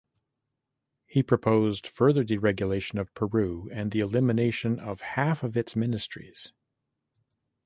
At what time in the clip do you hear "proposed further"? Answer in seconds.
1.21-2.23